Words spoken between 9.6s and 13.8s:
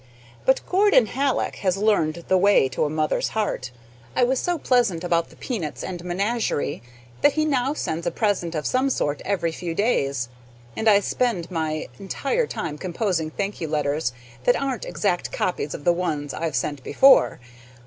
days, and I spend my entire time composing thank you